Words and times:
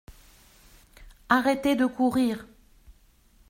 Arrêtez 1.29 1.75
de 1.75 1.85
courir. 1.85 2.47